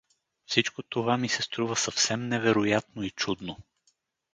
[0.45, 3.57] Всичко това ми се струва съвсем невероятно и чудно.